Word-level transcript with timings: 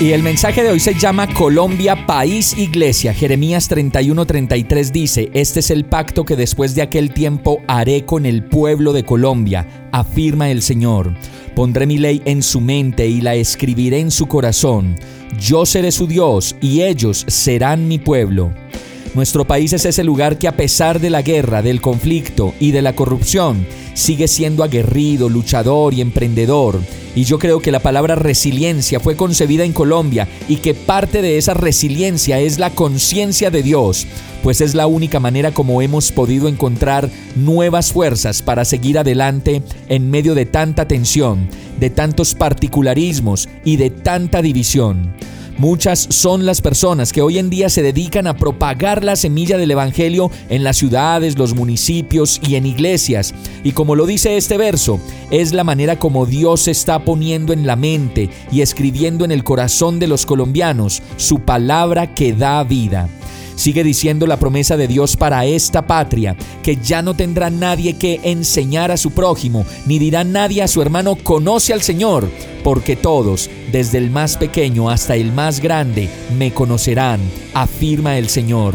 Y 0.00 0.12
el 0.12 0.22
mensaje 0.22 0.62
de 0.62 0.70
hoy 0.70 0.80
se 0.80 0.94
llama 0.94 1.26
Colombia, 1.34 2.06
país, 2.06 2.56
iglesia. 2.56 3.12
Jeremías 3.12 3.70
31:33 3.70 4.92
dice, 4.92 5.30
Este 5.34 5.60
es 5.60 5.70
el 5.70 5.84
pacto 5.84 6.24
que 6.24 6.36
después 6.36 6.74
de 6.74 6.80
aquel 6.80 7.12
tiempo 7.12 7.60
haré 7.68 8.06
con 8.06 8.24
el 8.24 8.42
pueblo 8.42 8.94
de 8.94 9.04
Colombia, 9.04 9.90
afirma 9.92 10.50
el 10.50 10.62
Señor. 10.62 11.12
Pondré 11.54 11.86
mi 11.86 11.98
ley 11.98 12.22
en 12.24 12.42
su 12.42 12.62
mente 12.62 13.08
y 13.08 13.20
la 13.20 13.34
escribiré 13.34 14.00
en 14.00 14.10
su 14.10 14.26
corazón. 14.26 14.96
Yo 15.38 15.66
seré 15.66 15.92
su 15.92 16.06
Dios 16.06 16.56
y 16.62 16.80
ellos 16.80 17.26
serán 17.28 17.86
mi 17.86 17.98
pueblo. 17.98 18.54
Nuestro 19.14 19.46
país 19.46 19.74
es 19.74 19.84
ese 19.84 20.02
lugar 20.02 20.38
que 20.38 20.48
a 20.48 20.56
pesar 20.56 20.98
de 20.98 21.10
la 21.10 21.20
guerra, 21.20 21.60
del 21.60 21.82
conflicto 21.82 22.54
y 22.58 22.70
de 22.70 22.80
la 22.80 22.94
corrupción, 22.94 23.66
sigue 23.92 24.28
siendo 24.28 24.64
aguerrido, 24.64 25.28
luchador 25.28 25.92
y 25.92 26.00
emprendedor 26.00 26.80
y 27.14 27.24
yo 27.24 27.38
creo 27.38 27.60
que 27.60 27.72
la 27.72 27.80
palabra 27.80 28.14
resiliencia 28.14 29.00
fue 29.00 29.16
concebida 29.16 29.64
en 29.64 29.72
Colombia 29.72 30.28
y 30.48 30.56
que 30.56 30.74
parte 30.74 31.22
de 31.22 31.38
esa 31.38 31.54
resiliencia 31.54 32.38
es 32.38 32.58
la 32.58 32.70
conciencia 32.70 33.50
de 33.50 33.62
Dios, 33.62 34.06
pues 34.42 34.60
es 34.60 34.74
la 34.74 34.86
única 34.86 35.20
manera 35.20 35.52
como 35.52 35.82
hemos 35.82 36.12
podido 36.12 36.48
encontrar 36.48 37.10
nuevas 37.36 37.92
fuerzas 37.92 38.42
para 38.42 38.64
seguir 38.64 38.98
adelante 38.98 39.62
en 39.88 40.10
medio 40.10 40.34
de 40.34 40.46
tanta 40.46 40.86
tensión, 40.86 41.48
de 41.78 41.90
tantos 41.90 42.34
particularismos 42.34 43.48
y 43.64 43.76
de 43.76 43.90
tanta 43.90 44.42
división. 44.42 45.14
Muchas 45.60 46.06
son 46.08 46.46
las 46.46 46.62
personas 46.62 47.12
que 47.12 47.20
hoy 47.20 47.36
en 47.36 47.50
día 47.50 47.68
se 47.68 47.82
dedican 47.82 48.26
a 48.26 48.34
propagar 48.34 49.04
la 49.04 49.14
semilla 49.14 49.58
del 49.58 49.70
Evangelio 49.70 50.30
en 50.48 50.64
las 50.64 50.78
ciudades, 50.78 51.36
los 51.36 51.54
municipios 51.54 52.40
y 52.48 52.54
en 52.54 52.64
iglesias. 52.64 53.34
Y 53.62 53.72
como 53.72 53.94
lo 53.94 54.06
dice 54.06 54.38
este 54.38 54.56
verso, 54.56 54.98
es 55.30 55.52
la 55.52 55.62
manera 55.62 55.98
como 55.98 56.24
Dios 56.24 56.66
está 56.66 57.04
poniendo 57.04 57.52
en 57.52 57.66
la 57.66 57.76
mente 57.76 58.30
y 58.50 58.62
escribiendo 58.62 59.26
en 59.26 59.32
el 59.32 59.44
corazón 59.44 59.98
de 59.98 60.06
los 60.06 60.24
colombianos 60.24 61.02
su 61.18 61.40
palabra 61.40 62.14
que 62.14 62.32
da 62.32 62.64
vida. 62.64 63.10
Sigue 63.54 63.84
diciendo 63.84 64.26
la 64.26 64.38
promesa 64.38 64.78
de 64.78 64.88
Dios 64.88 65.14
para 65.18 65.44
esta 65.44 65.86
patria, 65.86 66.38
que 66.62 66.76
ya 66.76 67.02
no 67.02 67.12
tendrá 67.12 67.50
nadie 67.50 67.98
que 67.98 68.18
enseñar 68.22 68.90
a 68.90 68.96
su 68.96 69.10
prójimo, 69.10 69.66
ni 69.84 69.98
dirá 69.98 70.24
nadie 70.24 70.62
a 70.62 70.68
su 70.68 70.80
hermano, 70.80 71.16
conoce 71.16 71.74
al 71.74 71.82
Señor, 71.82 72.30
porque 72.64 72.96
todos, 72.96 73.50
desde 73.70 73.98
el 73.98 74.10
más 74.10 74.36
pequeño 74.36 74.90
hasta 74.90 75.16
el 75.16 75.32
más 75.32 75.60
grande, 75.60 76.08
me 76.36 76.52
conocerán, 76.52 77.20
afirma 77.54 78.18
el 78.18 78.28
Señor. 78.28 78.74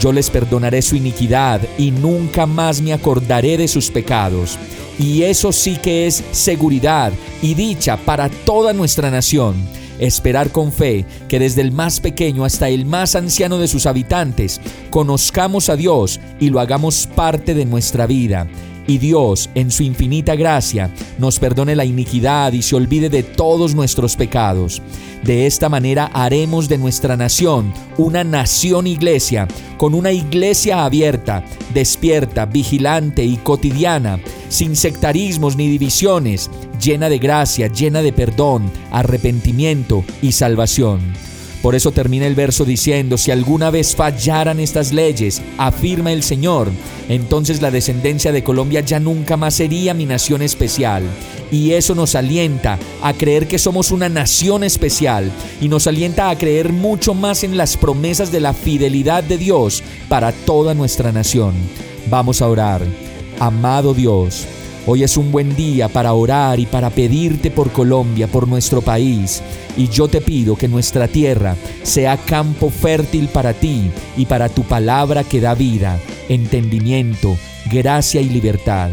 Yo 0.00 0.12
les 0.12 0.30
perdonaré 0.30 0.82
su 0.82 0.96
iniquidad 0.96 1.60
y 1.78 1.90
nunca 1.90 2.46
más 2.46 2.80
me 2.80 2.92
acordaré 2.92 3.56
de 3.56 3.68
sus 3.68 3.90
pecados. 3.90 4.58
Y 4.98 5.22
eso 5.22 5.52
sí 5.52 5.76
que 5.76 6.06
es 6.06 6.22
seguridad 6.32 7.12
y 7.42 7.54
dicha 7.54 7.96
para 7.96 8.28
toda 8.28 8.72
nuestra 8.72 9.10
nación 9.10 9.54
esperar 9.98 10.50
con 10.50 10.72
fe 10.72 11.04
que 11.28 11.38
desde 11.38 11.62
el 11.62 11.72
más 11.72 12.00
pequeño 12.00 12.44
hasta 12.44 12.68
el 12.68 12.84
más 12.84 13.14
anciano 13.14 13.58
de 13.58 13.68
sus 13.68 13.86
habitantes 13.86 14.60
conozcamos 14.90 15.68
a 15.68 15.76
Dios 15.76 16.20
y 16.40 16.50
lo 16.50 16.58
hagamos 16.60 17.08
parte 17.14 17.54
de 17.54 17.64
nuestra 17.64 18.06
vida 18.06 18.48
y 18.86 18.98
Dios, 18.98 19.50
en 19.54 19.70
su 19.70 19.82
infinita 19.82 20.34
gracia, 20.34 20.90
nos 21.18 21.38
perdone 21.38 21.74
la 21.74 21.84
iniquidad 21.84 22.52
y 22.52 22.62
se 22.62 22.76
olvide 22.76 23.08
de 23.08 23.22
todos 23.22 23.74
nuestros 23.74 24.16
pecados. 24.16 24.82
De 25.22 25.46
esta 25.46 25.68
manera 25.70 26.10
haremos 26.12 26.68
de 26.68 26.76
nuestra 26.76 27.16
nación 27.16 27.72
una 27.96 28.24
nación 28.24 28.86
iglesia, 28.86 29.48
con 29.78 29.94
una 29.94 30.12
iglesia 30.12 30.84
abierta, 30.84 31.44
despierta, 31.72 32.44
vigilante 32.44 33.24
y 33.24 33.36
cotidiana, 33.36 34.20
sin 34.48 34.76
sectarismos 34.76 35.56
ni 35.56 35.68
divisiones, 35.68 36.50
llena 36.78 37.08
de 37.08 37.18
gracia, 37.18 37.68
llena 37.68 38.02
de 38.02 38.12
perdón, 38.12 38.70
arrepentimiento 38.90 40.04
y 40.20 40.32
salvación. 40.32 41.00
Por 41.64 41.74
eso 41.74 41.92
termina 41.92 42.26
el 42.26 42.34
verso 42.34 42.66
diciendo, 42.66 43.16
si 43.16 43.30
alguna 43.30 43.70
vez 43.70 43.96
fallaran 43.96 44.60
estas 44.60 44.92
leyes, 44.92 45.40
afirma 45.56 46.12
el 46.12 46.22
Señor, 46.22 46.70
entonces 47.08 47.62
la 47.62 47.70
descendencia 47.70 48.32
de 48.32 48.44
Colombia 48.44 48.80
ya 48.80 49.00
nunca 49.00 49.38
más 49.38 49.54
sería 49.54 49.94
mi 49.94 50.04
nación 50.04 50.42
especial. 50.42 51.04
Y 51.50 51.72
eso 51.72 51.94
nos 51.94 52.16
alienta 52.16 52.78
a 53.02 53.14
creer 53.14 53.48
que 53.48 53.58
somos 53.58 53.92
una 53.92 54.10
nación 54.10 54.62
especial 54.62 55.32
y 55.58 55.70
nos 55.70 55.86
alienta 55.86 56.28
a 56.28 56.36
creer 56.36 56.70
mucho 56.70 57.14
más 57.14 57.44
en 57.44 57.56
las 57.56 57.78
promesas 57.78 58.30
de 58.30 58.40
la 58.40 58.52
fidelidad 58.52 59.24
de 59.24 59.38
Dios 59.38 59.82
para 60.10 60.32
toda 60.32 60.74
nuestra 60.74 61.12
nación. 61.12 61.54
Vamos 62.10 62.42
a 62.42 62.48
orar. 62.48 62.82
Amado 63.40 63.94
Dios, 63.94 64.46
Hoy 64.86 65.02
es 65.02 65.16
un 65.16 65.32
buen 65.32 65.56
día 65.56 65.88
para 65.88 66.12
orar 66.12 66.60
y 66.60 66.66
para 66.66 66.90
pedirte 66.90 67.50
por 67.50 67.72
Colombia, 67.72 68.26
por 68.26 68.46
nuestro 68.46 68.82
país. 68.82 69.42
Y 69.78 69.88
yo 69.88 70.08
te 70.08 70.20
pido 70.20 70.56
que 70.56 70.68
nuestra 70.68 71.08
tierra 71.08 71.56
sea 71.82 72.18
campo 72.18 72.68
fértil 72.68 73.28
para 73.28 73.54
ti 73.54 73.90
y 74.14 74.26
para 74.26 74.50
tu 74.50 74.62
palabra 74.62 75.24
que 75.24 75.40
da 75.40 75.54
vida, 75.54 75.98
entendimiento, 76.28 77.38
gracia 77.72 78.20
y 78.20 78.28
libertad. 78.28 78.90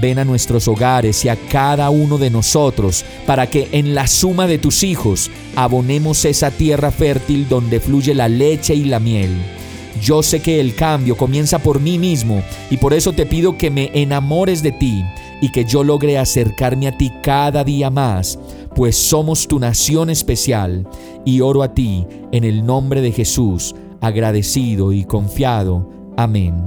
Ven 0.00 0.18
a 0.18 0.24
nuestros 0.24 0.66
hogares 0.66 1.22
y 1.26 1.28
a 1.28 1.36
cada 1.36 1.90
uno 1.90 2.16
de 2.16 2.30
nosotros 2.30 3.04
para 3.26 3.48
que 3.48 3.68
en 3.72 3.94
la 3.94 4.06
suma 4.06 4.46
de 4.46 4.56
tus 4.56 4.82
hijos 4.82 5.30
abonemos 5.56 6.24
esa 6.24 6.50
tierra 6.50 6.90
fértil 6.90 7.46
donde 7.50 7.80
fluye 7.80 8.14
la 8.14 8.28
leche 8.28 8.74
y 8.74 8.84
la 8.84 8.98
miel. 8.98 9.57
Yo 10.00 10.22
sé 10.22 10.40
que 10.40 10.60
el 10.60 10.74
cambio 10.74 11.16
comienza 11.16 11.58
por 11.58 11.80
mí 11.80 11.98
mismo 11.98 12.42
y 12.70 12.76
por 12.76 12.92
eso 12.92 13.12
te 13.12 13.26
pido 13.26 13.56
que 13.56 13.70
me 13.70 13.90
enamores 13.94 14.62
de 14.62 14.72
ti 14.72 15.04
y 15.40 15.50
que 15.50 15.64
yo 15.64 15.84
logre 15.84 16.18
acercarme 16.18 16.88
a 16.88 16.96
ti 16.96 17.12
cada 17.22 17.64
día 17.64 17.90
más, 17.90 18.38
pues 18.74 18.96
somos 18.96 19.46
tu 19.48 19.58
nación 19.58 20.10
especial 20.10 20.86
y 21.24 21.40
oro 21.40 21.62
a 21.62 21.74
ti 21.74 22.06
en 22.32 22.44
el 22.44 22.64
nombre 22.64 23.00
de 23.00 23.12
Jesús, 23.12 23.74
agradecido 24.00 24.92
y 24.92 25.04
confiado. 25.04 25.88
Amén. 26.16 26.66